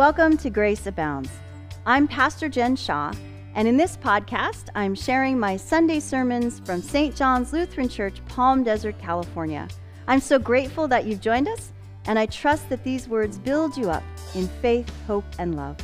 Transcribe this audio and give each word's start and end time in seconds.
Welcome 0.00 0.38
to 0.38 0.48
Grace 0.48 0.86
Abounds. 0.86 1.28
I'm 1.84 2.08
Pastor 2.08 2.48
Jen 2.48 2.74
Shaw, 2.74 3.12
and 3.54 3.68
in 3.68 3.76
this 3.76 3.98
podcast, 3.98 4.70
I'm 4.74 4.94
sharing 4.94 5.38
my 5.38 5.58
Sunday 5.58 6.00
sermons 6.00 6.58
from 6.60 6.80
St. 6.80 7.14
John's 7.14 7.52
Lutheran 7.52 7.86
Church, 7.86 8.24
Palm 8.24 8.64
Desert, 8.64 8.98
California. 8.98 9.68
I'm 10.08 10.20
so 10.20 10.38
grateful 10.38 10.88
that 10.88 11.04
you've 11.04 11.20
joined 11.20 11.48
us, 11.48 11.72
and 12.06 12.18
I 12.18 12.24
trust 12.24 12.70
that 12.70 12.82
these 12.82 13.08
words 13.08 13.36
build 13.38 13.76
you 13.76 13.90
up 13.90 14.02
in 14.34 14.48
faith, 14.62 14.90
hope, 15.06 15.26
and 15.38 15.54
love. 15.54 15.76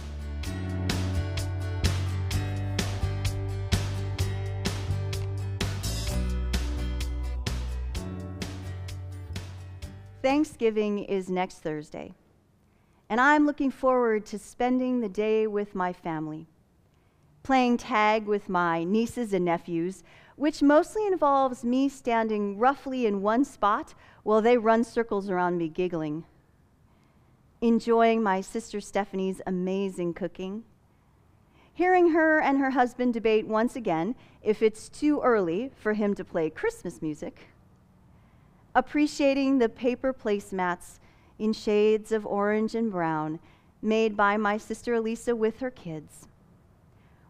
Thanksgiving 10.23 11.01
is 11.01 11.29
next 11.29 11.59
Thursday 11.59 12.15
and 13.09 13.21
I'm 13.21 13.47
looking 13.47 13.71
forward 13.71 14.27
to 14.27 14.39
spending 14.39 15.01
the 15.01 15.09
day 15.09 15.47
with 15.47 15.75
my 15.75 15.93
family. 15.93 16.47
Playing 17.43 17.77
tag 17.77 18.27
with 18.27 18.49
my 18.49 18.83
nieces 18.83 19.33
and 19.33 19.45
nephews, 19.45 20.03
which 20.35 20.63
mostly 20.63 21.07
involves 21.07 21.65
me 21.65 21.89
standing 21.89 22.59
roughly 22.59 23.07
in 23.07 23.23
one 23.23 23.45
spot 23.45 23.95
while 24.23 24.43
they 24.43 24.59
run 24.59 24.83
circles 24.83 25.31
around 25.31 25.57
me 25.57 25.69
giggling. 25.69 26.25
Enjoying 27.61 28.23
my 28.23 28.41
sister 28.41 28.81
Stephanie's 28.81 29.41
amazing 29.47 30.13
cooking. 30.13 30.65
Hearing 31.73 32.11
her 32.11 32.41
and 32.41 32.59
her 32.59 32.71
husband 32.71 33.15
debate 33.15 33.47
once 33.47 33.77
again 33.77 34.15
if 34.43 34.63
it's 34.63 34.89
too 34.89 35.21
early 35.23 35.71
for 35.77 35.93
him 35.93 36.15
to 36.15 36.25
play 36.25 36.51
Christmas 36.51 37.01
music. 37.01 37.49
Appreciating 38.75 39.59
the 39.59 39.69
paper 39.69 40.13
placemats 40.13 40.99
in 41.39 41.53
shades 41.53 42.13
of 42.13 42.27
orange 42.27 42.75
and 42.75 42.91
brown 42.91 43.39
made 43.83 44.17
by 44.17 44.37
my 44.37 44.57
sister 44.57 44.95
Elisa 44.95 45.37
with 45.37 45.61
her 45.61 45.71
kids. 45.71 46.29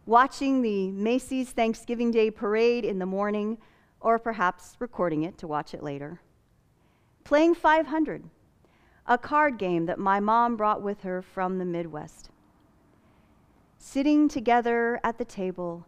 Watching 0.04 0.62
the 0.62 0.90
Macy's 0.92 1.50
Thanksgiving 1.50 2.10
Day 2.10 2.30
parade 2.30 2.84
in 2.84 2.98
the 2.98 3.06
morning, 3.06 3.58
or 4.00 4.18
perhaps 4.18 4.76
recording 4.78 5.24
it 5.24 5.36
to 5.38 5.48
watch 5.48 5.74
it 5.74 5.82
later. 5.82 6.20
Playing 7.24 7.54
500, 7.54 8.24
a 9.06 9.18
card 9.18 9.58
game 9.58 9.86
that 9.86 9.98
my 9.98 10.20
mom 10.20 10.56
brought 10.56 10.80
with 10.80 11.02
her 11.02 11.20
from 11.22 11.58
the 11.58 11.64
Midwest. 11.64 12.30
Sitting 13.78 14.28
together 14.28 15.00
at 15.02 15.18
the 15.18 15.24
table 15.24 15.86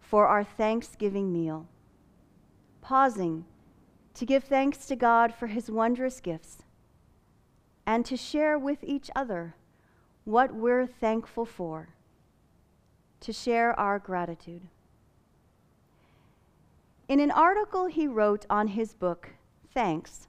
for 0.00 0.26
our 0.26 0.44
Thanksgiving 0.44 1.32
meal. 1.32 1.66
Pausing 2.80 3.44
to 4.14 4.24
give 4.24 4.44
thanks 4.44 4.86
to 4.86 4.96
God 4.96 5.34
for 5.34 5.46
his 5.46 5.70
wondrous 5.70 6.20
gifts 6.20 6.62
and 7.88 8.04
to 8.04 8.18
share 8.18 8.58
with 8.58 8.84
each 8.84 9.10
other 9.16 9.54
what 10.24 10.54
we're 10.54 10.86
thankful 10.86 11.46
for, 11.46 11.88
to 13.18 13.32
share 13.32 13.72
our 13.80 13.98
gratitude. 13.98 14.60
In 17.08 17.18
an 17.18 17.30
article 17.30 17.86
he 17.86 18.06
wrote 18.06 18.44
on 18.50 18.68
his 18.68 18.92
book, 18.92 19.30
Thanks, 19.72 20.28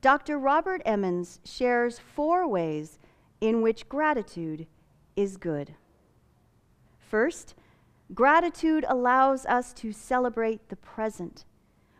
Dr. 0.00 0.36
Robert 0.36 0.82
Emmons 0.84 1.38
shares 1.44 2.00
four 2.00 2.48
ways 2.48 2.98
in 3.40 3.62
which 3.62 3.88
gratitude 3.88 4.66
is 5.14 5.36
good. 5.36 5.76
First, 6.98 7.54
gratitude 8.14 8.84
allows 8.88 9.46
us 9.46 9.72
to 9.74 9.92
celebrate 9.92 10.68
the 10.68 10.76
present. 10.76 11.44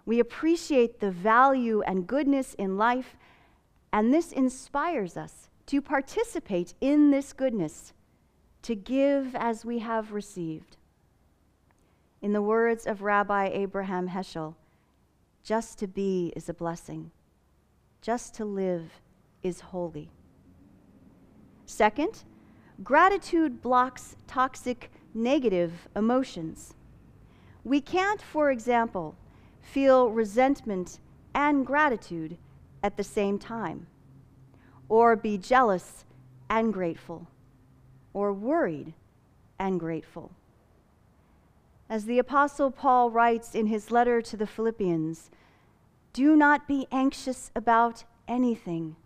We 0.05 0.19
appreciate 0.19 0.99
the 0.99 1.13
value 1.13 1.81
and 1.83 2.09
goodness 2.09 2.55
in 2.55 2.77
life 2.77 3.15
and 3.93 4.13
this 4.13 4.33
inspires 4.33 5.17
us 5.17 5.49
to 5.67 5.81
participate 5.81 6.75
in 6.81 7.11
this 7.11 7.33
goodness, 7.33 7.93
to 8.63 8.75
give 8.75 9.35
as 9.35 9.65
we 9.65 9.79
have 9.79 10.13
received. 10.13 10.77
In 12.23 12.33
the 12.33 12.43
words 12.43 12.87
of 12.87 13.03
Rabbi 13.03 13.49
Abraham 13.49 14.09
Heschel, 14.09 14.55
just 15.43 15.79
to 15.79 15.87
be 15.87 16.33
is 16.37 16.49
a 16.49 16.55
blessing, 16.55 17.11
just 18.03 18.35
to 18.35 18.45
live 18.45 19.01
is 19.43 19.61
holy. 19.61 20.11
Second, 21.67 22.25
gratitude 22.83 23.63
blocks 23.63 24.17
toxic 24.27 24.91
negative 25.15 25.89
emotions. 25.97 26.75
We 27.65 27.81
can't, 27.81 28.21
for 28.21 28.51
example, 28.51 29.15
feel 29.61 30.11
resentment 30.11 30.99
and 31.35 31.65
gratitude 31.65 32.37
at 32.83 32.97
the 32.97 33.05
same 33.05 33.39
time, 33.39 33.87
or 34.89 35.17
be 35.17 35.37
jealous 35.39 36.05
and 36.49 36.73
grateful, 36.73 37.29
or 38.13 38.33
worried 38.33 38.93
and 39.59 39.79
grateful. 39.79 40.33
As 41.89 42.05
the 42.05 42.19
Apostle 42.19 42.71
Paul 42.71 43.11
writes 43.11 43.55
in 43.55 43.67
his 43.67 43.91
letter 43.91 44.23
to 44.23 44.37
the 44.37 44.47
Philippians, 44.47 45.31
do 46.13 46.37
not 46.37 46.67
be 46.67 46.87
anxious 46.91 47.51
about 47.55 48.05
anything, 48.27 48.97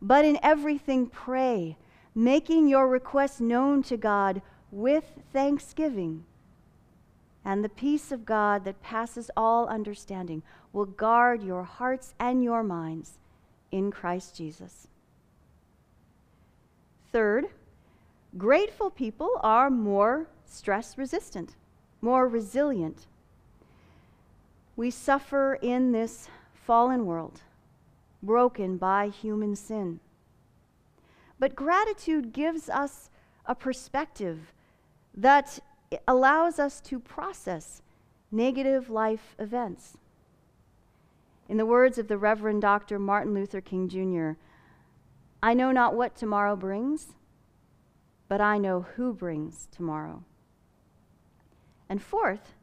but 0.00 0.24
in 0.24 0.38
everything 0.42 1.06
pray, 1.06 1.76
making 2.14 2.68
your 2.68 2.88
requests 2.88 3.40
known 3.40 3.82
to 3.84 3.96
God 3.96 4.42
with 4.70 5.04
thanksgiving. 5.32 6.24
And 7.44 7.64
the 7.64 7.68
peace 7.68 8.12
of 8.12 8.24
God 8.24 8.64
that 8.64 8.82
passes 8.82 9.30
all 9.36 9.66
understanding 9.66 10.42
will 10.72 10.86
guard 10.86 11.42
your 11.42 11.64
hearts 11.64 12.14
and 12.18 12.42
your 12.42 12.62
minds 12.62 13.18
in 13.70 13.90
Christ 13.90 14.36
Jesus. 14.36 14.86
Third, 17.10 17.46
grateful 18.38 18.90
people 18.90 19.30
are 19.40 19.70
more 19.70 20.28
stress 20.46 20.96
resistant, 20.96 21.56
more 22.00 22.28
resilient. 22.28 23.06
We 24.76 24.90
suffer 24.90 25.58
in 25.60 25.92
this 25.92 26.28
fallen 26.54 27.06
world, 27.06 27.40
broken 28.22 28.76
by 28.76 29.08
human 29.08 29.56
sin. 29.56 30.00
But 31.38 31.56
gratitude 31.56 32.32
gives 32.32 32.68
us 32.68 33.10
a 33.46 33.54
perspective 33.54 34.52
that 35.14 35.58
allows 36.06 36.58
us 36.58 36.80
to 36.82 36.98
process 36.98 37.82
negative 38.30 38.88
life 38.88 39.34
events. 39.38 39.98
In 41.48 41.56
the 41.56 41.66
words 41.66 41.98
of 41.98 42.08
the 42.08 42.18
Reverend 42.18 42.62
Dr. 42.62 42.98
Martin 42.98 43.34
Luther 43.34 43.60
King 43.60 43.88
Jr., 43.88 44.38
I 45.42 45.54
know 45.54 45.72
not 45.72 45.94
what 45.94 46.14
tomorrow 46.14 46.56
brings, 46.56 47.08
but 48.28 48.40
I 48.40 48.58
know 48.58 48.86
who 48.96 49.12
brings 49.12 49.68
tomorrow. 49.70 50.24
And 51.88 52.00
fourth, 52.00 52.54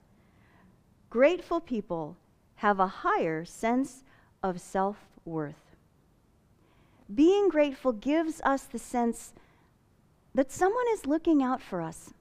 grateful 1.09 1.59
people 1.59 2.17
have 2.55 2.79
a 2.79 2.87
higher 2.87 3.45
sense 3.45 4.03
of 4.41 4.59
self 4.59 4.97
worth. 5.25 5.75
Being 7.13 7.49
grateful 7.49 7.91
gives 7.91 8.41
us 8.41 8.63
the 8.63 8.79
sense 8.79 9.33
that 10.33 10.51
someone 10.51 10.85
is 10.93 11.05
looking 11.05 11.43
out 11.43 11.61
for 11.61 11.81
us, 11.81 12.13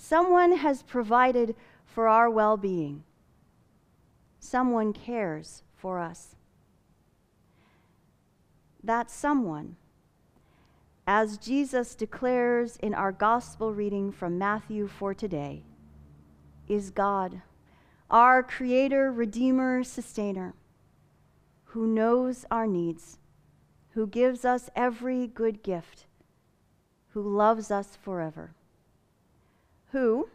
someone 0.00 0.56
has 0.56 0.82
provided 0.82 1.54
for 1.84 2.08
our 2.08 2.30
well 2.30 2.56
being 2.56 3.04
someone 4.40 4.92
cares 4.92 5.62
for 5.76 5.98
us. 6.00 6.34
That 8.82 9.10
someone, 9.10 9.76
as 11.06 11.36
Jesus 11.36 11.94
declares 11.94 12.76
in 12.78 12.94
our 12.94 13.12
gospel 13.12 13.74
reading 13.74 14.10
from 14.10 14.38
Matthew 14.38 14.88
for 14.88 15.12
today, 15.12 15.62
is 16.66 16.90
God, 16.90 17.42
our 18.10 18.42
Creator, 18.42 19.12
Redeemer, 19.12 19.84
Sustainer, 19.84 20.54
who 21.66 21.86
knows 21.86 22.46
our 22.50 22.66
needs, 22.66 23.18
who 23.90 24.06
gives 24.06 24.44
us 24.44 24.70
every 24.74 25.26
good 25.26 25.62
gift, 25.62 26.06
who 27.10 27.22
loves 27.22 27.70
us 27.70 27.96
forever, 28.00 28.54
who, 29.92 30.28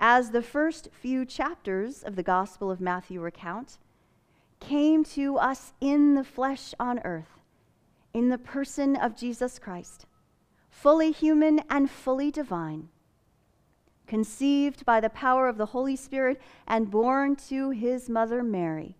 as 0.00 0.30
the 0.30 0.42
first 0.42 0.88
few 0.92 1.24
chapters 1.24 2.02
of 2.02 2.16
the 2.16 2.22
Gospel 2.22 2.70
of 2.70 2.80
Matthew 2.80 3.20
recount, 3.20 3.78
came 4.60 5.04
to 5.04 5.36
us 5.36 5.72
in 5.80 6.14
the 6.14 6.24
flesh 6.24 6.74
on 6.78 6.98
earth, 7.00 7.40
in 8.14 8.28
the 8.28 8.38
person 8.38 8.96
of 8.96 9.16
Jesus 9.16 9.58
Christ, 9.58 10.06
fully 10.70 11.10
human 11.12 11.60
and 11.68 11.90
fully 11.90 12.30
divine, 12.30 12.88
conceived 14.06 14.84
by 14.84 15.00
the 15.00 15.10
power 15.10 15.48
of 15.48 15.58
the 15.58 15.66
Holy 15.66 15.96
Spirit 15.96 16.40
and 16.66 16.90
born 16.90 17.36
to 17.36 17.70
his 17.70 18.08
mother 18.08 18.42
Mary, 18.42 18.96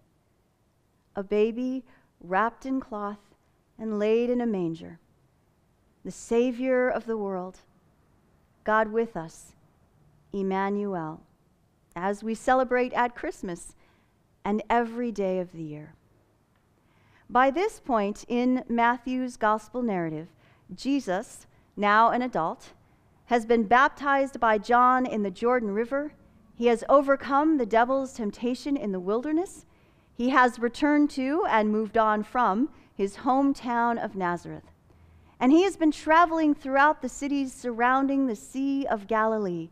a 1.17 1.23
baby 1.23 1.85
wrapped 2.21 2.67
in 2.67 2.81
cloth 2.81 3.35
and 3.79 3.99
laid 3.99 4.29
in 4.29 4.41
a 4.41 4.47
manger, 4.47 4.99
the 6.05 6.11
Savior 6.11 6.89
of 6.89 7.07
the 7.07 7.17
world, 7.17 7.61
God 8.65 8.93
with 8.93 9.17
us 9.17 9.55
Emmanuel, 10.33 11.23
as 11.97 12.23
we 12.23 12.35
celebrate 12.35 12.93
at 12.93 13.15
Christmas 13.15 13.75
and 14.45 14.63
every 14.71 15.13
day 15.13 15.39
of 15.41 15.53
the 15.53 15.63
year. 15.63 15.95
By 17.31 17.51
this 17.51 17.81
point 17.81 18.25
in 18.29 18.65
Matthew's 18.69 19.37
gospel 19.37 19.83
narrative, 19.83 20.29
Jesus, 20.75 21.47
now 21.77 22.11
an 22.11 22.23
adult, 22.23 22.73
has 23.27 23.45
been 23.45 23.65
baptized 23.65 24.41
by 24.41 24.57
John 24.57 25.05
in 25.05 25.23
the 25.23 25.31
Jordan 25.31 25.73
River. 25.73 26.13
He 26.55 26.67
has 26.67 26.85
overcome 26.89 27.59
the 27.59 27.67
devil's 27.67 28.15
temptation 28.15 28.77
in 28.77 28.93
the 28.93 29.01
wilderness. 29.01 29.67
He 30.15 30.31
has 30.31 30.59
returned 30.59 31.11
to 31.11 31.45
and 31.49 31.71
moved 31.71 31.99
on 31.99 32.23
from 32.23 32.71
his 32.95 33.19
hometown 33.19 34.03
of 34.03 34.17
Nazareth. 34.17 34.73
And 35.39 35.53
he 35.53 35.63
has 35.63 35.77
been 35.77 35.93
traveling 35.93 36.55
throughout 36.55 37.03
the 37.03 37.09
cities 37.09 37.53
surrounding 37.53 38.27
the 38.27 38.35
Sea 38.35 38.87
of 38.87 39.07
Galilee, 39.07 39.69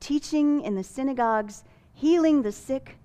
teaching 0.00 0.60
in 0.62 0.74
the 0.74 0.84
synagogues, 0.84 1.64
healing 1.92 2.42
the 2.42 2.52
sick, 2.52 2.98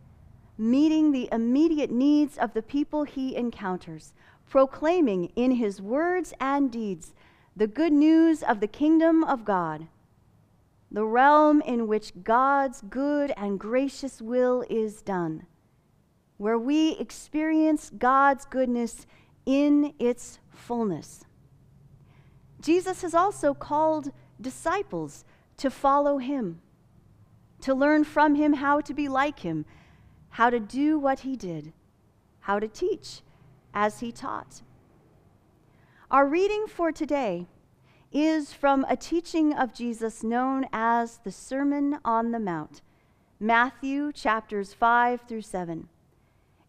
meeting 0.58 1.12
the 1.12 1.30
immediate 1.32 1.92
needs 1.92 2.38
of 2.38 2.54
the 2.54 2.62
people 2.62 3.04
he 3.04 3.36
encounters, 3.36 4.14
proclaiming 4.50 5.32
in 5.36 5.52
his 5.52 5.82
words 5.82 6.34
and 6.40 6.72
deeds 6.72 7.14
the 7.56 7.68
good 7.68 7.94
news 7.94 8.44
of 8.44 8.60
the 8.60 8.68
kingdom 8.68 9.24
of 9.24 9.46
God, 9.46 9.88
the 10.92 11.06
realm 11.06 11.62
in 11.62 11.88
which 11.88 12.14
God's 12.24 12.82
good 12.82 13.32
and 13.36 13.60
gracious 13.60 14.22
will 14.22 14.64
is 14.70 15.02
done, 15.02 15.46
where 16.38 16.58
we 16.58 16.92
experience 16.98 17.92
God's 17.98 18.46
goodness 18.46 19.08
in 19.46 19.94
its 20.00 20.40
fullness. 20.52 21.26
Jesus 22.62 23.02
has 23.02 23.14
also 23.14 23.54
called 23.54 24.12
disciples 24.40 25.26
to 25.58 25.70
follow 25.70 26.18
him, 26.18 26.62
to 27.64 27.74
learn 27.74 28.04
from 28.04 28.36
him 28.36 28.54
how 28.54 28.80
to 28.82 28.94
be 28.94 29.10
like 29.10 29.40
him, 29.40 29.66
how 30.30 30.50
to 30.50 30.60
do 30.60 30.98
what 30.98 31.22
he 31.22 31.36
did, 31.36 31.74
how 32.42 32.60
to 32.60 32.68
teach 32.68 33.22
as 33.74 34.00
he 34.00 34.12
taught. 34.12 34.62
Our 36.10 36.28
reading 36.28 36.66
for 36.68 36.92
today 36.92 37.48
is 38.12 38.54
from 38.54 38.86
a 38.88 38.96
teaching 38.96 39.54
of 39.54 39.74
Jesus 39.74 40.24
known 40.24 40.66
as 40.72 41.20
the 41.24 41.32
Sermon 41.32 42.00
on 42.06 42.32
the 42.32 42.40
Mount, 42.40 42.82
Matthew 43.40 44.12
chapters 44.12 44.74
5 44.74 45.22
through 45.28 45.42
7, 45.42 45.90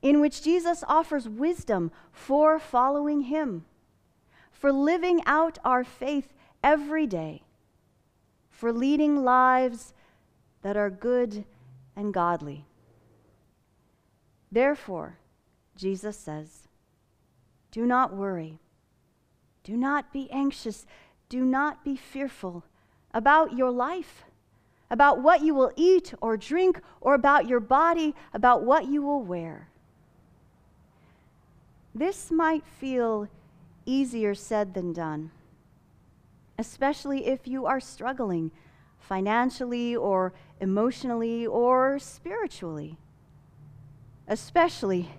in 0.02 0.20
which 0.20 0.42
Jesus 0.42 0.82
offers 0.88 1.28
wisdom 1.28 1.92
for 2.12 2.58
following 2.58 3.22
him 3.22 3.64
for 4.64 4.72
living 4.72 5.20
out 5.26 5.58
our 5.64 5.84
faith 5.84 6.32
every 6.62 7.06
day, 7.06 7.42
for 8.48 8.72
leading 8.72 9.22
lives 9.22 9.92
that 10.64 10.76
are 10.78 10.88
good 10.88 11.44
and 11.94 12.12
godly. 12.12 12.64
Therefore, 14.50 15.18
Jesus 15.76 16.16
says, 16.16 16.68
do 17.70 17.84
not 17.84 18.14
worry, 18.14 18.58
do 19.62 19.76
not 19.76 20.10
be 20.10 20.30
anxious, 20.30 20.86
do 21.28 21.44
not 21.44 21.84
be 21.84 21.96
fearful 21.96 22.64
about 23.12 23.56
your 23.56 23.70
life, 23.70 24.24
about 24.90 25.20
what 25.20 25.42
you 25.42 25.54
will 25.54 25.70
eat 25.76 26.14
or 26.22 26.36
drink, 26.36 26.80
or 27.00 27.14
about 27.14 27.46
your 27.46 27.60
body, 27.60 28.14
about 28.32 28.62
what 28.62 28.86
you 28.86 29.02
will 29.02 29.22
wear. 29.22 29.68
This 31.94 32.30
might 32.30 32.64
feel 32.66 33.28
easier 33.84 34.34
said 34.34 34.72
than 34.72 34.94
done, 34.94 35.30
especially 36.58 37.26
if 37.26 37.46
you 37.46 37.66
are 37.66 37.80
struggling 37.80 38.50
financially 39.08 39.94
or 39.94 40.32
emotionally 40.60 41.46
or 41.46 41.98
spiritually. 41.98 42.98
Especially 44.26 45.10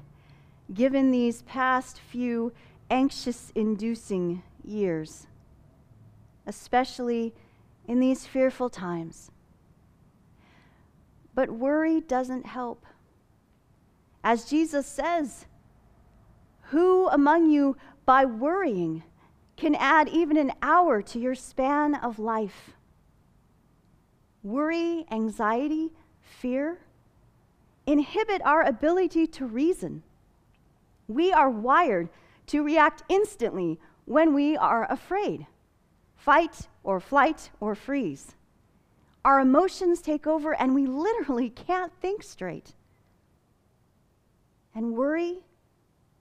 given 0.73 1.11
these 1.11 1.43
past 1.43 1.99
few 1.99 2.51
anxious 2.89 3.51
inducing 3.55 4.41
years, 4.63 5.27
especially 6.47 7.33
in 7.87 7.99
these 7.99 8.25
fearful 8.25 8.69
times. 8.69 9.31
But 11.35 11.51
worry 11.51 12.01
doesn't 12.01 12.45
help. 12.45 12.85
As 14.23 14.45
Jesus 14.45 14.87
says, 14.87 15.45
who 16.69 17.07
among 17.09 17.51
you 17.51 17.77
by 18.05 18.25
worrying 18.25 19.03
can 19.55 19.75
add 19.75 20.09
even 20.09 20.37
an 20.37 20.51
hour 20.61 21.01
to 21.01 21.19
your 21.19 21.35
span 21.35 21.95
of 21.95 22.19
life. 22.19 22.71
Worry, 24.45 25.07
anxiety, 25.09 25.91
fear 26.21 26.77
inhibit 27.87 28.43
our 28.45 28.61
ability 28.61 29.25
to 29.25 29.47
reason. 29.47 30.03
We 31.07 31.33
are 31.33 31.49
wired 31.49 32.09
to 32.47 32.63
react 32.63 33.01
instantly 33.09 33.79
when 34.05 34.35
we 34.35 34.55
are 34.55 34.85
afraid 34.91 35.47
fight 36.15 36.67
or 36.83 36.99
flight 36.99 37.49
or 37.59 37.73
freeze. 37.73 38.35
Our 39.23 39.39
emotions 39.39 39.99
take 39.99 40.27
over 40.27 40.53
and 40.53 40.75
we 40.75 40.85
literally 40.85 41.49
can't 41.49 41.91
think 41.99 42.21
straight. 42.21 42.73
And 44.75 44.93
worry, 44.95 45.39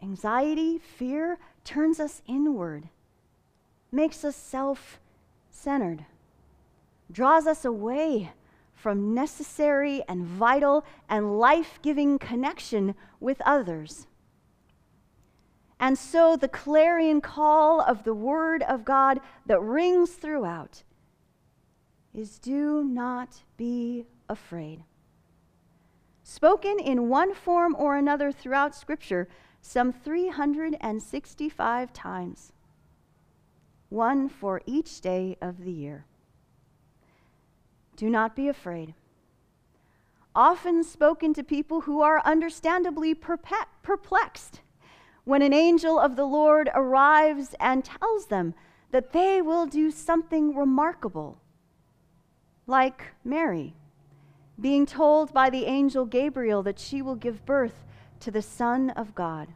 anxiety, 0.03 0.79
fear 0.79 1.39
turns 1.63 2.01
us 2.01 2.23
inward, 2.27 2.89
makes 3.93 4.25
us 4.25 4.35
self 4.35 4.99
centered, 5.51 6.07
draws 7.11 7.47
us 7.47 7.65
away 7.65 8.33
from 8.75 9.15
necessary 9.15 10.03
and 10.09 10.27
vital 10.27 10.85
and 11.09 11.39
life 11.39 11.79
giving 11.83 12.19
connection 12.19 12.95
with 13.21 13.41
others. 13.47 14.07
And 15.81 15.99
so, 15.99 16.37
the 16.37 16.49
clarion 16.49 17.21
call 17.21 17.81
of 17.81 18.05
the 18.05 18.15
Word 18.15 18.63
of 18.63 18.85
God 18.85 19.21
that 19.47 19.61
rings 19.61 20.13
throughout 20.13 20.85
is 22.15 22.39
do 22.39 22.85
not 22.85 23.43
be 23.57 24.07
afraid. 24.29 24.85
Spoken 26.23 26.79
in 26.79 27.09
one 27.09 27.35
form 27.35 27.75
or 27.79 27.97
another 27.97 28.31
throughout 28.33 28.75
Scripture, 28.75 29.29
some 29.61 29.93
365 29.93 31.93
times, 31.93 32.53
one 33.89 34.29
for 34.29 34.63
each 34.67 35.01
day 35.01 35.37
of 35.43 35.65
the 35.65 35.73
year. 35.73 36.07
Do 37.97 38.11
not 38.11 38.35
be 38.35 38.49
afraid. 38.49 38.95
Often 40.35 40.85
spoken 40.85 41.33
to 41.35 41.43
people 41.45 41.83
who 41.83 42.01
are 42.01 42.21
understandably 42.25 43.15
perplexed 43.15 44.61
when 45.25 45.43
an 45.43 45.53
angel 45.53 45.99
of 45.99 46.17
the 46.17 46.25
Lord 46.25 46.69
arrives 46.75 47.55
and 47.61 47.85
tells 47.85 48.27
them 48.27 48.55
that 48.91 49.13
they 49.13 49.41
will 49.41 49.67
do 49.67 49.91
something 49.91 50.55
remarkable, 50.57 51.41
like 52.67 53.13
Mary 53.25 53.75
being 54.61 54.87
told 54.87 55.33
by 55.33 55.51
the 55.51 55.65
angel 55.65 56.05
Gabriel 56.05 56.63
that 56.63 56.79
she 56.79 57.03
will 57.03 57.17
give 57.17 57.45
birth 57.45 57.85
to 58.21 58.31
the 58.31 58.43
Son 58.43 58.91
of 58.91 59.15
God. 59.15 59.49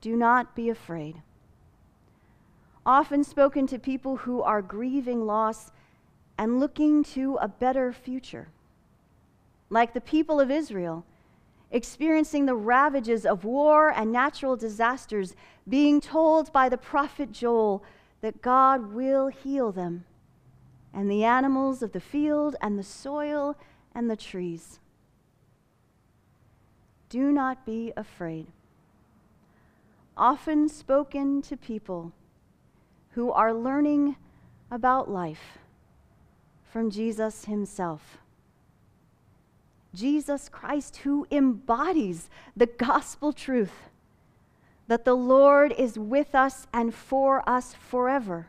Do 0.00 0.16
not 0.16 0.56
be 0.56 0.68
afraid. 0.68 1.22
Often 2.84 3.24
spoken 3.24 3.66
to 3.68 3.78
people 3.78 4.16
who 4.16 4.42
are 4.42 4.60
grieving 4.60 5.24
loss 5.26 5.70
and 6.38 6.60
looking 6.60 7.04
to 7.04 7.36
a 7.36 7.48
better 7.48 7.92
future. 7.92 8.48
Like 9.70 9.94
the 9.94 10.00
people 10.00 10.40
of 10.40 10.50
Israel, 10.50 11.04
experiencing 11.70 12.46
the 12.46 12.54
ravages 12.54 13.26
of 13.26 13.44
war 13.44 13.90
and 13.90 14.12
natural 14.12 14.56
disasters, 14.56 15.34
being 15.68 16.00
told 16.00 16.52
by 16.52 16.68
the 16.68 16.78
prophet 16.78 17.32
Joel 17.32 17.82
that 18.20 18.42
God 18.42 18.92
will 18.92 19.28
heal 19.28 19.72
them, 19.72 20.04
and 20.92 21.10
the 21.10 21.24
animals 21.24 21.82
of 21.82 21.92
the 21.92 22.00
field, 22.00 22.56
and 22.60 22.78
the 22.78 22.84
soil, 22.84 23.56
and 23.94 24.08
the 24.08 24.16
trees. 24.16 24.78
Do 27.08 27.32
not 27.32 27.66
be 27.66 27.92
afraid. 27.96 28.46
Often 30.16 30.68
spoken 30.68 31.42
to 31.42 31.56
people 31.56 32.12
who 33.10 33.32
are 33.32 33.52
learning 33.52 34.16
about 34.70 35.10
life 35.10 35.58
from 36.74 36.90
Jesus 36.90 37.44
himself. 37.44 38.18
Jesus 39.94 40.48
Christ, 40.48 40.96
who 41.04 41.24
embodies 41.30 42.28
the 42.56 42.66
gospel 42.66 43.32
truth 43.32 43.90
that 44.88 45.04
the 45.04 45.14
Lord 45.14 45.70
is 45.70 45.96
with 45.96 46.34
us 46.34 46.66
and 46.72 46.92
for 46.92 47.48
us 47.48 47.74
forever, 47.74 48.48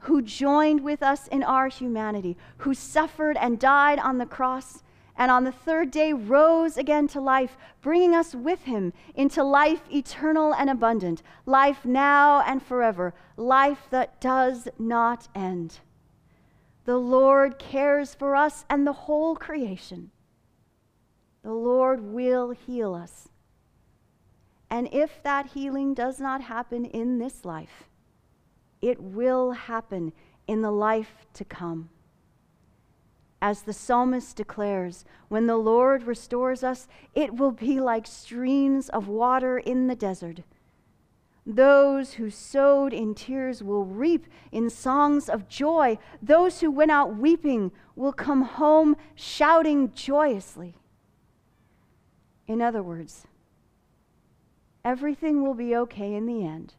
who 0.00 0.20
joined 0.20 0.84
with 0.84 1.02
us 1.02 1.26
in 1.28 1.42
our 1.42 1.68
humanity, 1.68 2.36
who 2.58 2.74
suffered 2.74 3.38
and 3.38 3.58
died 3.58 3.98
on 3.98 4.18
the 4.18 4.26
cross 4.26 4.82
and 5.16 5.30
on 5.30 5.44
the 5.44 5.50
third 5.50 5.90
day 5.90 6.12
rose 6.12 6.76
again 6.76 7.08
to 7.08 7.18
life, 7.18 7.56
bringing 7.80 8.14
us 8.14 8.34
with 8.34 8.64
him 8.64 8.92
into 9.14 9.42
life 9.42 9.80
eternal 9.90 10.52
and 10.52 10.68
abundant, 10.68 11.22
life 11.46 11.86
now 11.86 12.42
and 12.42 12.62
forever, 12.62 13.14
life 13.38 13.86
that 13.88 14.20
does 14.20 14.68
not 14.78 15.28
end. 15.34 15.80
The 16.88 16.96
Lord 16.96 17.58
cares 17.58 18.14
for 18.14 18.34
us 18.34 18.64
and 18.70 18.86
the 18.86 18.94
whole 18.94 19.36
creation. 19.36 20.10
The 21.42 21.52
Lord 21.52 22.00
will 22.00 22.52
heal 22.52 22.94
us. 22.94 23.28
And 24.70 24.88
if 24.90 25.22
that 25.22 25.48
healing 25.48 25.92
does 25.92 26.18
not 26.18 26.40
happen 26.40 26.86
in 26.86 27.18
this 27.18 27.44
life, 27.44 27.90
it 28.80 29.02
will 29.02 29.50
happen 29.52 30.14
in 30.46 30.62
the 30.62 30.70
life 30.70 31.26
to 31.34 31.44
come. 31.44 31.90
As 33.42 33.60
the 33.60 33.74
psalmist 33.74 34.38
declares, 34.38 35.04
when 35.28 35.46
the 35.46 35.58
Lord 35.58 36.04
restores 36.04 36.64
us, 36.64 36.88
it 37.14 37.34
will 37.36 37.52
be 37.52 37.80
like 37.80 38.06
streams 38.06 38.88
of 38.88 39.08
water 39.08 39.58
in 39.58 39.88
the 39.88 39.94
desert. 39.94 40.40
Those 41.50 42.12
who 42.12 42.28
sowed 42.28 42.92
in 42.92 43.14
tears 43.14 43.62
will 43.62 43.86
reap 43.86 44.26
in 44.52 44.68
songs 44.68 45.30
of 45.30 45.48
joy. 45.48 45.96
Those 46.20 46.60
who 46.60 46.70
went 46.70 46.90
out 46.90 47.16
weeping 47.16 47.72
will 47.96 48.12
come 48.12 48.42
home 48.42 48.96
shouting 49.14 49.90
joyously. 49.94 50.74
In 52.46 52.60
other 52.60 52.82
words, 52.82 53.26
everything 54.84 55.42
will 55.42 55.54
be 55.54 55.74
okay 55.74 56.14
in 56.14 56.26
the 56.26 56.44
end. 56.44 56.74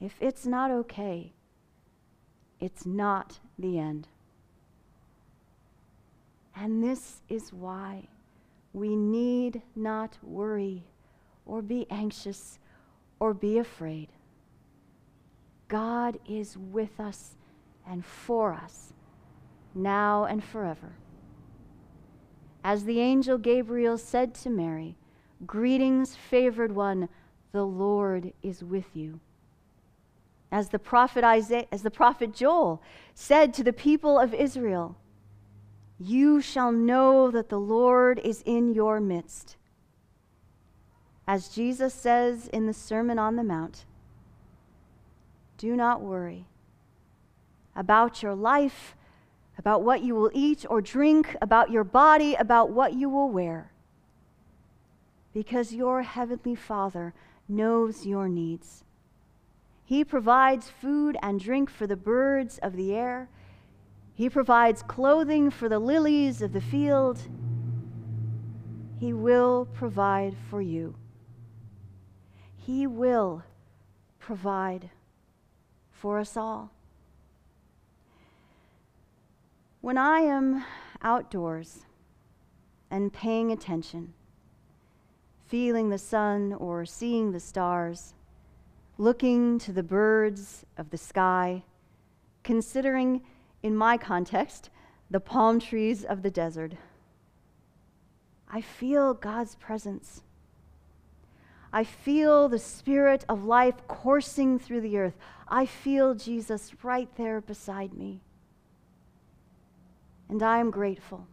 If 0.00 0.14
it's 0.20 0.46
not 0.46 0.70
okay, 0.70 1.32
it's 2.60 2.86
not 2.86 3.40
the 3.58 3.80
end. 3.80 4.06
And 6.54 6.84
this 6.84 7.22
is 7.28 7.52
why 7.52 8.06
we 8.72 8.94
need 8.94 9.62
not 9.74 10.18
worry 10.22 10.84
or 11.44 11.62
be 11.62 11.88
anxious 11.90 12.60
or 13.20 13.34
be 13.34 13.58
afraid. 13.58 14.08
God 15.68 16.18
is 16.28 16.56
with 16.56 16.98
us 16.98 17.36
and 17.86 18.04
for 18.04 18.52
us, 18.52 18.92
now 19.74 20.24
and 20.24 20.42
forever. 20.42 20.94
As 22.64 22.84
the 22.84 23.00
angel 23.00 23.38
Gabriel 23.38 23.96
said 23.96 24.34
to 24.36 24.50
Mary, 24.50 24.96
Greetings, 25.46 26.16
favored 26.16 26.74
one, 26.74 27.08
the 27.52 27.64
Lord 27.64 28.32
is 28.42 28.64
with 28.64 28.94
you. 28.94 29.20
As 30.52 30.70
the 30.70 30.78
prophet 30.78 31.22
Isaiah, 31.22 31.66
as 31.70 31.82
the 31.82 31.90
prophet 31.90 32.34
Joel 32.34 32.82
said 33.14 33.54
to 33.54 33.64
the 33.64 33.72
people 33.72 34.18
of 34.18 34.34
Israel, 34.34 34.96
you 35.98 36.40
shall 36.40 36.72
know 36.72 37.30
that 37.30 37.48
the 37.48 37.60
Lord 37.60 38.18
is 38.18 38.42
in 38.44 38.74
your 38.74 39.00
midst. 39.00 39.56
As 41.26 41.48
Jesus 41.48 41.94
says 41.94 42.48
in 42.48 42.66
the 42.66 42.74
Sermon 42.74 43.18
on 43.18 43.36
the 43.36 43.44
Mount, 43.44 43.84
do 45.58 45.76
not 45.76 46.00
worry 46.00 46.46
about 47.76 48.22
your 48.22 48.34
life, 48.34 48.96
about 49.58 49.82
what 49.82 50.02
you 50.02 50.14
will 50.14 50.30
eat 50.32 50.64
or 50.68 50.80
drink, 50.80 51.36
about 51.40 51.70
your 51.70 51.84
body, 51.84 52.34
about 52.34 52.70
what 52.70 52.94
you 52.94 53.08
will 53.08 53.28
wear, 53.28 53.70
because 55.32 55.72
your 55.72 56.02
heavenly 56.02 56.54
Father 56.54 57.14
knows 57.48 58.06
your 58.06 58.28
needs. 58.28 58.84
He 59.84 60.04
provides 60.04 60.68
food 60.68 61.16
and 61.22 61.38
drink 61.38 61.70
for 61.70 61.86
the 61.86 61.96
birds 61.96 62.58
of 62.58 62.76
the 62.76 62.94
air 62.94 63.28
he 64.20 64.28
provides 64.28 64.82
clothing 64.82 65.50
for 65.50 65.70
the 65.70 65.78
lilies 65.78 66.42
of 66.42 66.52
the 66.52 66.60
field. 66.60 67.22
He 68.98 69.14
will 69.14 69.66
provide 69.72 70.36
for 70.50 70.60
you. 70.60 70.94
He 72.66 72.86
will 72.86 73.42
provide 74.18 74.90
for 75.90 76.18
us 76.18 76.36
all. 76.36 76.70
When 79.80 79.96
I 79.96 80.20
am 80.20 80.64
outdoors 81.02 81.86
and 82.90 83.12
paying 83.12 83.50
attention, 83.50 84.12
feeling 85.46 85.88
the 85.88 85.98
sun 85.98 86.52
or 86.52 86.84
seeing 86.84 87.32
the 87.32 87.40
stars, 87.40 88.14
looking 88.98 89.58
to 89.58 89.72
the 89.72 89.82
birds 89.82 90.66
of 90.76 90.90
the 90.90 90.98
sky, 90.98 91.62
considering 92.44 93.22
in 93.62 93.74
my 93.74 93.96
context, 93.96 94.68
the 95.10 95.20
palm 95.20 95.58
trees 95.58 96.04
of 96.04 96.22
the 96.22 96.30
desert. 96.30 96.74
I 98.50 98.60
feel 98.60 99.14
God's 99.14 99.54
presence. 99.54 100.22
I 101.72 101.84
feel 101.84 102.48
the 102.48 102.58
spirit 102.58 103.24
of 103.28 103.44
life 103.44 103.86
coursing 103.86 104.58
through 104.58 104.80
the 104.80 104.98
earth. 104.98 105.16
I 105.48 105.66
feel 105.66 106.14
Jesus 106.14 106.72
right 106.82 107.08
there 107.16 107.40
beside 107.40 107.94
me. 107.94 108.20
And 110.28 110.42
I 110.42 110.58
am 110.58 110.70
grateful. 110.70 111.26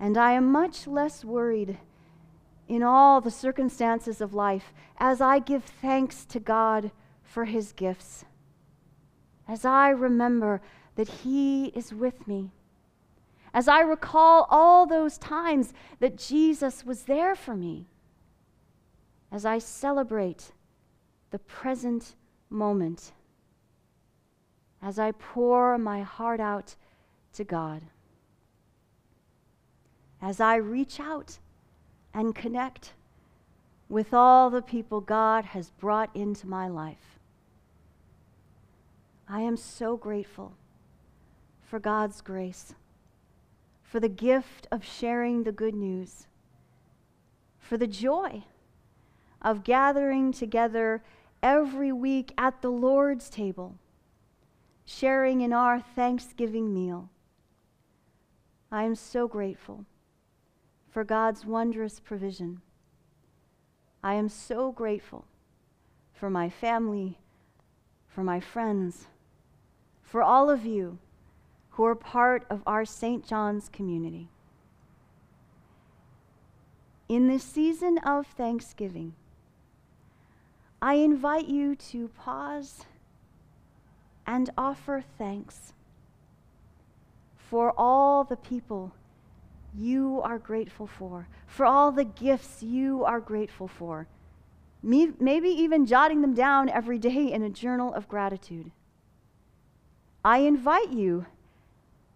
And 0.00 0.18
I 0.18 0.32
am 0.32 0.50
much 0.50 0.86
less 0.86 1.24
worried 1.24 1.78
in 2.66 2.82
all 2.82 3.20
the 3.20 3.30
circumstances 3.30 4.20
of 4.20 4.34
life 4.34 4.72
as 4.98 5.20
I 5.20 5.38
give 5.38 5.64
thanks 5.64 6.24
to 6.26 6.40
God 6.40 6.90
for 7.22 7.44
his 7.44 7.72
gifts 7.72 8.24
as 9.48 9.64
I 9.64 9.90
remember 9.90 10.60
that 10.96 11.08
He 11.08 11.66
is 11.66 11.92
with 11.92 12.26
me, 12.26 12.50
as 13.52 13.68
I 13.68 13.80
recall 13.80 14.46
all 14.50 14.86
those 14.86 15.18
times 15.18 15.72
that 16.00 16.16
Jesus 16.16 16.84
was 16.84 17.02
there 17.02 17.34
for 17.34 17.54
me, 17.54 17.86
as 19.34 19.44
I 19.44 19.58
celebrate 19.58 20.52
the 21.32 21.40
present 21.40 22.14
moment, 22.50 23.10
as 24.80 24.96
I 24.96 25.10
pour 25.10 25.76
my 25.76 26.02
heart 26.02 26.38
out 26.38 26.76
to 27.32 27.42
God, 27.42 27.82
as 30.22 30.40
I 30.40 30.54
reach 30.54 31.00
out 31.00 31.40
and 32.14 32.32
connect 32.32 32.92
with 33.88 34.14
all 34.14 34.50
the 34.50 34.62
people 34.62 35.00
God 35.00 35.46
has 35.46 35.68
brought 35.80 36.14
into 36.14 36.46
my 36.46 36.68
life. 36.68 37.18
I 39.28 39.40
am 39.40 39.56
so 39.56 39.96
grateful 39.96 40.52
for 41.60 41.80
God's 41.80 42.20
grace, 42.20 42.72
for 43.82 43.98
the 43.98 44.08
gift 44.08 44.68
of 44.70 44.84
sharing 44.84 45.42
the 45.42 45.50
good 45.50 45.74
news, 45.74 46.28
for 47.58 47.76
the 47.76 47.88
joy 47.88 48.44
of 49.44 49.62
gathering 49.62 50.32
together 50.32 51.04
every 51.42 51.92
week 51.92 52.32
at 52.36 52.62
the 52.62 52.70
Lord's 52.70 53.30
table, 53.30 53.76
sharing 54.84 55.40
in 55.40 55.52
our 55.52 55.78
Thanksgiving 55.78 56.74
meal. 56.74 57.10
I 58.72 58.82
am 58.82 58.96
so 58.96 59.28
grateful 59.28 59.84
for 60.90 61.04
God's 61.04 61.44
wondrous 61.44 62.00
provision. 62.00 62.62
I 64.02 64.14
am 64.14 64.28
so 64.28 64.72
grateful 64.72 65.26
for 66.12 66.28
my 66.28 66.48
family, 66.48 67.18
for 68.08 68.24
my 68.24 68.40
friends 68.40 69.06
for 70.14 70.22
all 70.22 70.48
of 70.48 70.64
you 70.64 70.96
who 71.70 71.84
are 71.84 71.96
part 71.96 72.46
of 72.48 72.62
our 72.68 72.84
St. 72.84 73.26
John's 73.26 73.68
community. 73.68 74.28
In 77.08 77.26
this 77.26 77.42
season 77.42 77.98
of 77.98 78.28
Thanksgiving, 78.28 79.14
I 80.84 80.96
invite 80.96 81.48
you 81.48 81.76
to 81.76 82.08
pause 82.08 82.84
and 84.26 84.50
offer 84.58 85.02
thanks 85.16 85.72
for 87.38 87.72
all 87.78 88.22
the 88.22 88.36
people 88.36 88.92
you 89.74 90.20
are 90.22 90.38
grateful 90.38 90.86
for, 90.86 91.26
for 91.46 91.64
all 91.64 91.90
the 91.90 92.04
gifts 92.04 92.62
you 92.62 93.02
are 93.02 93.18
grateful 93.18 93.66
for. 93.66 94.08
Maybe 94.82 95.48
even 95.48 95.86
jotting 95.86 96.20
them 96.20 96.34
down 96.34 96.68
every 96.68 96.98
day 96.98 97.32
in 97.32 97.42
a 97.42 97.48
journal 97.48 97.94
of 97.94 98.06
gratitude. 98.06 98.70
I 100.22 100.40
invite 100.40 100.90
you 100.90 101.24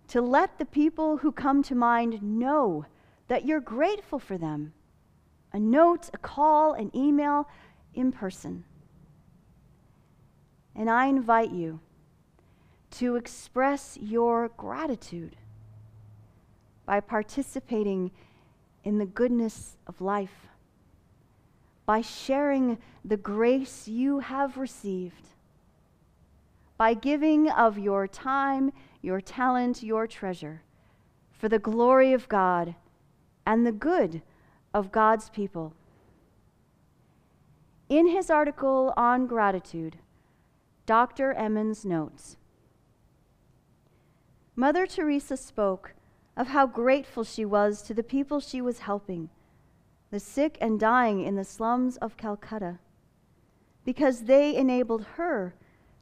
to 0.09 0.21
let 0.21 0.59
the 0.59 0.67
people 0.67 1.17
who 1.17 1.33
come 1.33 1.63
to 1.63 1.75
mind 1.75 2.23
know 2.23 2.85
that 3.29 3.47
you're 3.47 3.61
grateful 3.61 4.19
for 4.19 4.37
them. 4.37 4.75
A 5.55 5.59
note, 5.59 6.11
a 6.13 6.19
call, 6.19 6.75
an 6.75 6.91
email, 6.95 7.49
in 7.99 8.13
person. 8.13 8.65
And 10.75 10.89
I 10.89 11.07
invite 11.07 11.51
you 11.51 11.81
to 12.93 13.17
express 13.17 13.99
your 14.01 14.49
gratitude 14.57 15.37
by 16.87 17.01
participating 17.01 18.11
in 18.85 18.99
the 18.99 19.07
goodness 19.07 19.77
of 19.87 20.01
life, 20.01 20.47
by 21.85 22.01
sharing 22.01 22.79
the 23.05 23.17
grace 23.17 23.89
you 23.89 24.21
have 24.21 24.57
received 24.57 25.29
by 26.79 26.95
giving 26.95 27.51
of 27.51 27.77
your 27.77 28.07
time, 28.07 28.73
your 29.03 29.21
talent, 29.21 29.83
your 29.83 30.07
treasure, 30.07 30.63
for 31.33 31.49
the 31.49 31.59
glory 31.59 32.13
of 32.13 32.29
God 32.29 32.75
and 33.45 33.67
the 33.67 33.73
good 33.73 34.23
of 34.73 34.93
God's 34.93 35.29
people. 35.29 35.75
In 37.89 38.09
his 38.09 38.29
article 38.29 38.93
on 38.99 39.27
gratitude, 39.27 39.97
Dr. 40.85 41.33
Emmons 41.33 41.87
notes 41.87 42.37
Mother 44.55 44.87
Teresa 44.87 45.39
spoke 45.39 45.95
of 46.37 46.49
how 46.49 46.67
grateful 46.67 47.25
she 47.25 47.47
was 47.47 47.81
to 47.83 47.95
the 47.95 48.03
people 48.03 48.41
she 48.41 48.61
was 48.61 48.81
helping, 48.81 49.31
the 50.11 50.21
sick 50.21 50.59
and 50.61 50.79
dying 50.79 51.23
in 51.23 51.37
the 51.37 51.45
slums 51.45 51.97
of 51.97 52.19
Calcutta 52.19 52.79
because 53.87 54.25
they 54.25 54.55
enabled 54.55 55.05
her 55.17 55.55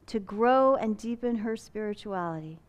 to 0.07 0.19
grow 0.19 0.75
and 0.75 0.97
deepen 0.97 1.37
her 1.37 1.55
spirituality. 1.55 2.59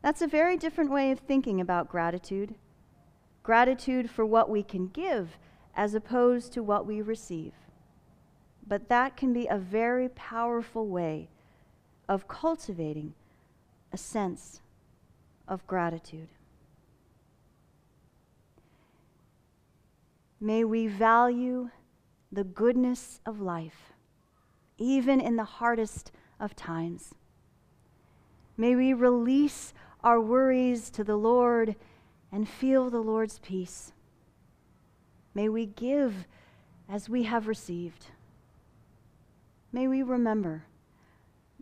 That's 0.00 0.22
a 0.22 0.26
very 0.26 0.56
different 0.56 0.90
way 0.90 1.10
of 1.10 1.18
thinking 1.18 1.60
about 1.60 1.90
gratitude 1.90 2.54
gratitude 3.42 4.08
for 4.08 4.24
what 4.24 4.48
we 4.48 4.62
can 4.62 4.86
give 4.86 5.36
as 5.76 5.94
opposed 5.94 6.52
to 6.52 6.62
what 6.62 6.86
we 6.86 7.02
receive. 7.02 7.52
But 8.66 8.88
that 8.88 9.16
can 9.16 9.32
be 9.32 9.46
a 9.46 9.58
very 9.58 10.08
powerful 10.08 10.86
way 10.86 11.28
of 12.08 12.28
cultivating 12.28 13.14
a 13.92 13.96
sense 13.96 14.60
of 15.46 15.66
gratitude. 15.66 16.28
May 20.40 20.64
we 20.64 20.86
value 20.86 21.70
the 22.32 22.44
goodness 22.44 23.20
of 23.24 23.40
life, 23.40 23.92
even 24.78 25.20
in 25.20 25.36
the 25.36 25.44
hardest 25.44 26.10
of 26.40 26.56
times. 26.56 27.14
May 28.56 28.74
we 28.74 28.92
release 28.92 29.72
our 30.02 30.20
worries 30.20 30.90
to 30.90 31.04
the 31.04 31.16
Lord 31.16 31.76
and 32.32 32.48
feel 32.48 32.90
the 32.90 33.00
Lord's 33.00 33.38
peace. 33.38 33.92
May 35.34 35.48
we 35.48 35.66
give 35.66 36.26
as 36.88 37.08
we 37.08 37.22
have 37.24 37.46
received. 37.46 38.06
May 39.72 39.88
we 39.88 40.02
remember 40.02 40.64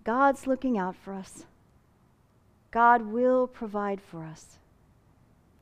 God's 0.03 0.47
looking 0.47 0.77
out 0.77 0.97
for 0.97 1.15
us. 1.15 1.45
God 2.71 3.03
will 3.03 3.47
provide 3.47 4.01
for 4.01 4.25
us. 4.25 4.59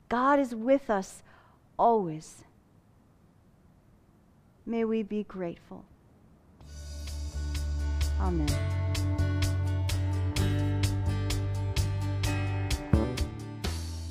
God 0.09 0.39
is 0.39 0.55
with 0.55 0.89
us 0.89 1.23
always. 1.79 2.45
May 4.65 4.85
we 4.85 5.03
be 5.03 5.25
grateful. 5.25 5.85
Amen. 8.21 8.49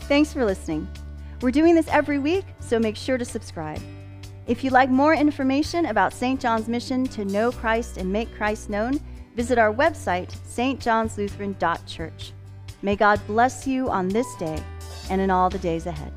Thanks 0.01 0.31
for 0.31 0.45
listening. 0.45 0.87
We're 1.41 1.51
doing 1.51 1.75
this 1.75 1.87
every 1.89 2.17
week, 2.17 2.45
so 2.59 2.79
make 2.79 2.95
sure 2.95 3.17
to 3.17 3.25
subscribe. 3.25 3.81
If 4.47 4.63
you'd 4.63 4.71
like 4.71 4.89
more 4.89 5.13
information 5.13 5.87
about 5.87 6.13
St. 6.13 6.39
John's 6.39 6.69
mission 6.69 7.03
to 7.07 7.25
know 7.25 7.51
Christ 7.51 7.97
and 7.97 8.11
make 8.11 8.33
Christ 8.33 8.69
known, 8.69 9.01
visit 9.35 9.57
our 9.57 9.73
website, 9.73 10.33
stjohnslutheran.church. 10.47 12.31
May 12.81 12.95
God 12.95 13.19
bless 13.27 13.67
you 13.67 13.89
on 13.89 14.07
this 14.07 14.33
day 14.35 14.63
and 15.09 15.19
in 15.19 15.29
all 15.29 15.49
the 15.49 15.59
days 15.59 15.85
ahead. 15.85 16.13